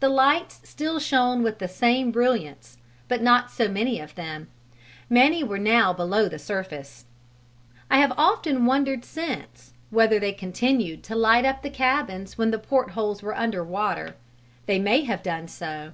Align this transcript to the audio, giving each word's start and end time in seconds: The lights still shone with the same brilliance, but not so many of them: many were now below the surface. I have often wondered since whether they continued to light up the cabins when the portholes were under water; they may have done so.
The 0.00 0.08
lights 0.08 0.60
still 0.64 0.98
shone 0.98 1.42
with 1.42 1.58
the 1.58 1.68
same 1.68 2.10
brilliance, 2.10 2.78
but 3.06 3.20
not 3.22 3.50
so 3.50 3.68
many 3.68 4.00
of 4.00 4.14
them: 4.14 4.48
many 5.10 5.44
were 5.44 5.58
now 5.58 5.92
below 5.92 6.26
the 6.26 6.38
surface. 6.38 7.04
I 7.90 7.98
have 7.98 8.14
often 8.16 8.64
wondered 8.64 9.04
since 9.04 9.74
whether 9.90 10.18
they 10.18 10.32
continued 10.32 11.02
to 11.02 11.14
light 11.14 11.44
up 11.44 11.60
the 11.60 11.68
cabins 11.68 12.38
when 12.38 12.50
the 12.50 12.58
portholes 12.58 13.22
were 13.22 13.36
under 13.36 13.62
water; 13.62 14.16
they 14.64 14.78
may 14.78 15.04
have 15.04 15.22
done 15.22 15.46
so. 15.48 15.92